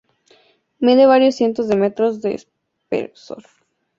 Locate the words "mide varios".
0.79-1.35